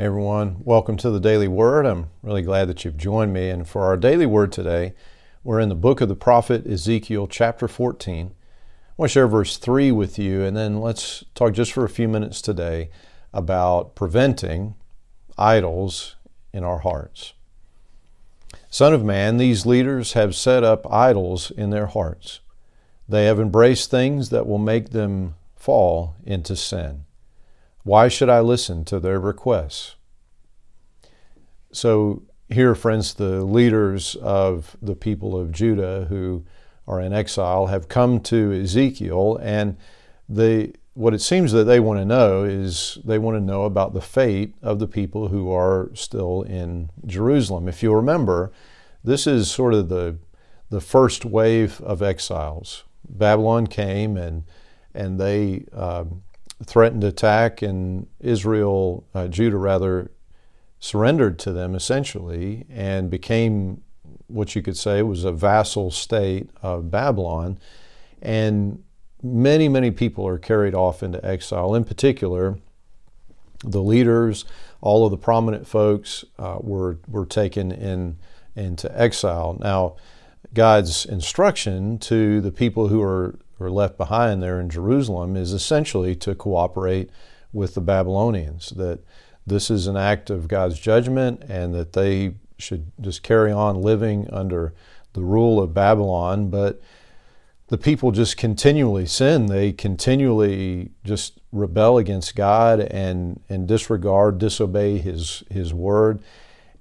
[0.00, 1.84] Hey everyone, welcome to the Daily Word.
[1.84, 3.50] I'm really glad that you've joined me.
[3.50, 4.94] And for our daily word today,
[5.44, 8.28] we're in the book of the prophet Ezekiel, chapter 14.
[8.28, 8.32] I
[8.96, 12.08] want to share verse 3 with you, and then let's talk just for a few
[12.08, 12.88] minutes today
[13.34, 14.74] about preventing
[15.36, 16.16] idols
[16.50, 17.34] in our hearts.
[18.70, 22.40] Son of man, these leaders have set up idols in their hearts.
[23.06, 27.04] They have embraced things that will make them fall into sin.
[27.82, 29.96] Why should I listen to their requests?
[31.72, 36.44] So, here, friends, the leaders of the people of Judah who
[36.86, 39.76] are in exile have come to Ezekiel, and
[40.28, 43.94] they, what it seems that they want to know is they want to know about
[43.94, 47.68] the fate of the people who are still in Jerusalem.
[47.68, 48.52] If you remember,
[49.04, 50.18] this is sort of the,
[50.68, 52.84] the first wave of exiles.
[53.08, 54.44] Babylon came and,
[54.92, 55.66] and they.
[55.72, 56.24] Um,
[56.64, 60.10] threatened attack, and Israel, uh, Judah rather,
[60.78, 63.82] surrendered to them essentially and became
[64.28, 67.58] what you could say was a vassal state of Babylon.
[68.22, 68.82] And
[69.22, 71.74] many, many people are carried off into exile.
[71.74, 72.58] In particular,
[73.64, 74.44] the leaders,
[74.80, 78.16] all of the prominent folks uh, were, were taken in,
[78.56, 79.58] into exile.
[79.60, 79.96] Now,
[80.54, 86.14] God's instruction to the people who are are left behind there in Jerusalem is essentially
[86.16, 87.10] to cooperate
[87.52, 89.00] with the Babylonians, that
[89.46, 94.28] this is an act of God's judgment and that they should just carry on living
[94.32, 94.74] under
[95.12, 96.50] the rule of Babylon.
[96.50, 96.80] But
[97.68, 99.46] the people just continually sin.
[99.46, 106.22] They continually just rebel against God and, and disregard, disobey His, His word.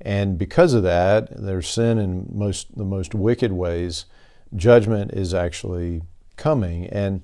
[0.01, 4.05] And because of that, their sin in most the most wicked ways,
[4.55, 6.01] judgment is actually
[6.39, 6.87] coming.
[6.87, 7.21] And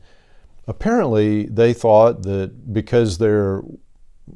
[0.67, 3.63] apparently, they thought that because there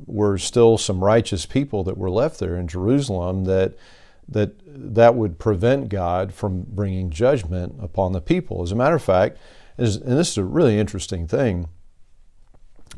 [0.06, 3.76] were still some righteous people that were left there in Jerusalem, that
[4.28, 8.62] that that would prevent God from bringing judgment upon the people.
[8.62, 9.38] As a matter of fact,
[9.78, 11.68] and this is a really interesting thing,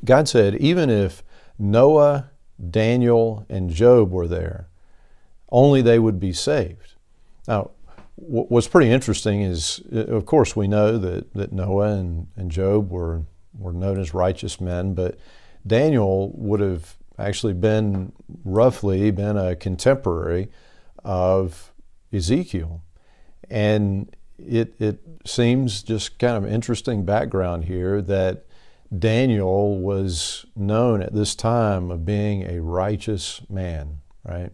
[0.04, 1.24] God said, even if
[1.58, 2.32] Noah,
[2.70, 4.68] Daniel, and Job were there,
[5.52, 6.96] only they would be saved.
[7.48, 7.72] Now,
[8.16, 12.92] what's pretty interesting is, uh, of course, we know that, that Noah and, and Job
[12.92, 13.24] were,
[13.58, 15.18] were known as righteous men, but
[15.66, 18.12] Daniel would have actually been
[18.44, 20.50] roughly been a contemporary
[21.04, 21.72] of
[22.12, 22.82] Ezekiel.
[23.50, 28.46] And it, it seems just kind of interesting background here that
[28.98, 34.52] Daniel was known at this time of being a righteous man, right?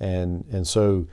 [0.00, 1.06] And, and so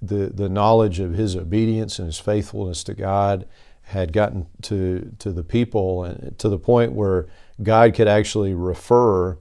[0.00, 3.46] the, the knowledge of his obedience and his faithfulness to God
[3.82, 7.26] had gotten to, to the people and to the point where
[7.62, 9.38] God could actually refer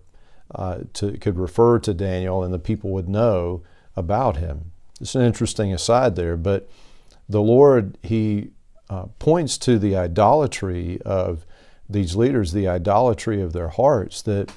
[0.56, 3.63] uh, to, could refer to Daniel and the people would know
[3.96, 4.72] about him.
[5.02, 6.69] It's an interesting aside there, but
[7.29, 8.52] the Lord, He
[8.90, 11.46] uh, points to the idolatry of
[11.90, 14.52] these leaders, the idolatry of their hearts, that,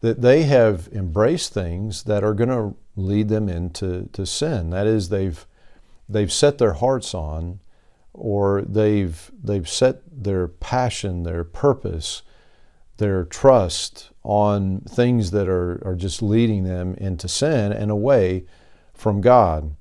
[0.00, 4.70] that they have embraced things that are going to lead them into to sin.
[4.70, 5.46] That is, they've
[6.08, 7.60] they've set their hearts on,
[8.12, 12.22] or they've they've set their passion, their purpose,
[12.96, 18.44] their trust on things that are, are just leading them into sin and away
[18.94, 19.76] from God.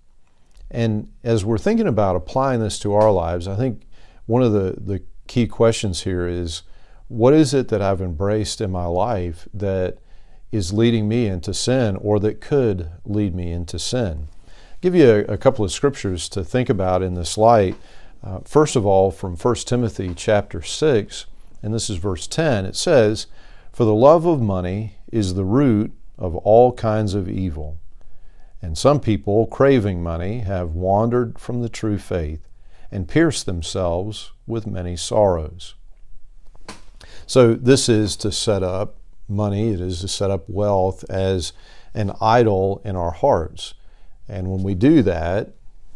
[0.70, 3.84] And as we're thinking about applying this to our lives, I think
[4.26, 6.64] one of the, the key questions here is
[7.08, 10.00] what is it that I've embraced in my life that
[10.56, 14.30] is leading me into sin or that could lead me into sin.
[14.48, 17.76] I'll give you a, a, couple of scriptures to think about in this light.
[18.24, 21.26] Uh, first of all, from 1 Timothy chapter 6,
[21.62, 23.28] and this is verse 10, it says,
[23.74, 27.78] For the love of money is the root of all kinds of evil.
[28.62, 32.48] And some people, craving money, have wandered from the true faith
[32.92, 35.76] and pierced themselves with many sorrows.
[37.28, 38.96] So, this is to set up
[39.28, 41.54] money, it is to set up wealth as
[41.94, 43.74] an idol in our hearts.
[44.28, 45.54] And when we do that,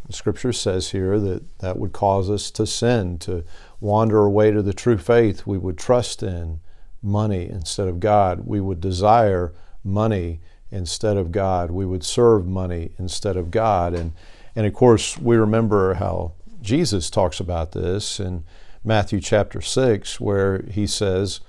[0.09, 3.43] scripture says here that that would cause us to sin, to
[3.79, 5.45] wander away to the true faith.
[5.45, 6.59] We would trust in
[7.01, 8.45] money instead of God.
[8.45, 9.53] We would desire
[9.83, 10.39] money
[10.71, 11.71] instead of God.
[11.71, 13.93] We would serve money instead of God.
[13.93, 14.13] And,
[14.55, 18.43] and of course, we remember how Jesus talks about this in
[18.83, 21.41] Matthew chapter 6, where he says,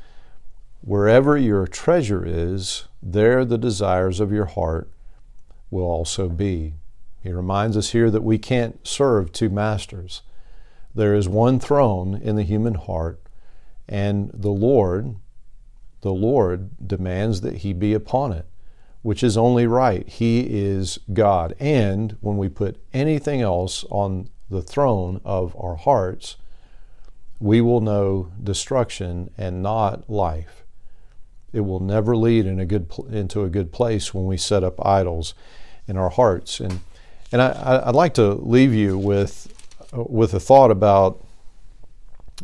[0.82, 4.90] Wherever your treasure is, there the desires of your heart
[5.70, 6.74] will also be.
[7.22, 10.22] He reminds us here that we can't serve two masters.
[10.94, 13.20] There is one throne in the human heart,
[13.88, 15.16] and the Lord,
[16.00, 18.46] the Lord demands that he be upon it.
[19.02, 20.06] which is only right.
[20.08, 21.54] He is God.
[21.58, 26.36] And when we put anything else on the throne of our hearts,
[27.38, 30.59] we will know destruction and not life.
[31.52, 34.84] It will never lead in a good, into a good place when we set up
[34.84, 35.34] idols
[35.86, 36.60] in our hearts.
[36.60, 36.80] And,
[37.32, 39.52] and I, would like to leave you with,
[39.92, 41.24] uh, with a thought about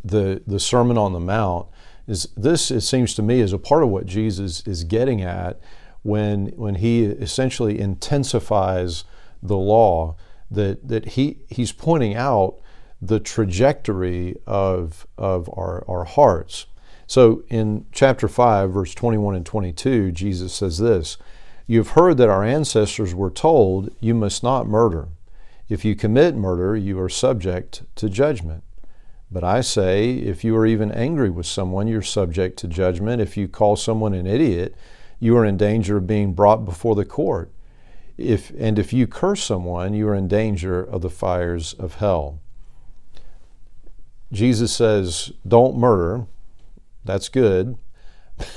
[0.05, 1.69] the, the Sermon on the Mount.
[2.06, 5.61] Is this, it seems to me, is a part of what Jesus is getting at
[6.02, 9.05] when, when he essentially intensifies
[9.43, 10.17] the law,
[10.50, 12.59] that, that he, he's pointing out
[13.02, 16.67] the trajectory of, of our, our hearts.
[17.06, 21.19] So in chapter 5, verse 21 and 22, Jesus says this
[21.67, 25.08] You've heard that our ancestors were told, You must not murder.
[25.69, 28.62] If you commit murder, you are subject to judgment.
[29.31, 33.20] But I say, if you are even angry with someone, you're subject to judgment.
[33.20, 34.76] If you call someone an idiot,
[35.19, 37.50] you are in danger of being brought before the court.
[38.17, 42.38] If, and if you curse someone, you are in danger of the fires of hell.
[44.32, 46.26] Jesus says, don't murder.
[47.06, 47.79] That's good.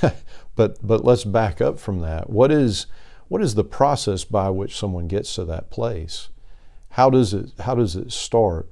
[0.56, 2.28] but, but let's back up from that.
[2.28, 2.86] What is,
[3.28, 6.28] what is the process by which someone gets to that place?
[6.90, 8.70] How does it, how does it start?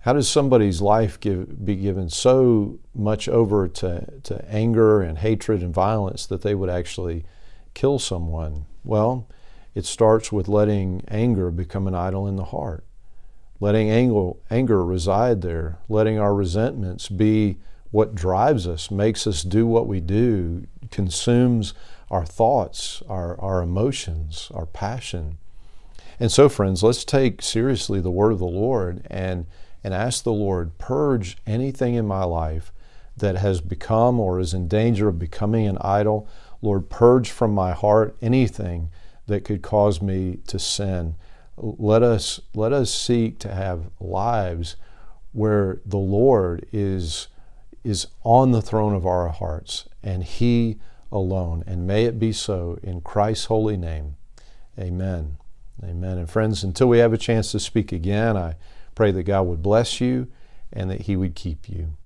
[0.00, 5.62] How does somebody's life give, be given so much over to, to anger and hatred
[5.62, 7.24] and violence that they would actually
[7.72, 8.66] kill someone?
[8.84, 9.28] Well,
[9.74, 12.84] it starts with letting anger become an idol in the heart,
[13.60, 17.58] letting anger, anger reside there, letting our resentments be
[17.92, 21.72] what drives us, makes us do what we do, consumes
[22.10, 25.38] our thoughts, our, our emotions, our passion.
[26.18, 29.46] And so, friends, let's take seriously the word of the Lord and
[29.84, 32.72] and ask the Lord, purge anything in my life
[33.16, 36.28] that has become or is in danger of becoming an idol.
[36.60, 38.90] Lord, purge from my heart anything
[39.26, 41.16] that could cause me to sin.
[41.56, 44.76] Let us, let us seek to have lives
[45.32, 47.28] where the Lord is,
[47.84, 50.78] is on the throne of our hearts and He
[51.10, 51.64] alone.
[51.66, 54.16] And may it be so in Christ's holy name.
[54.78, 55.36] Amen.
[55.82, 56.18] Amen.
[56.18, 58.56] And friends, until we have a chance to speak again, I
[58.94, 60.28] Pray that God would bless you
[60.72, 61.96] and that He would keep you.